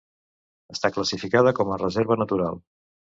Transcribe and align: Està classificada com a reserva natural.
Està 0.75 0.89
classificada 0.95 1.53
com 1.59 1.73
a 1.73 1.77
reserva 1.83 2.17
natural. 2.23 2.59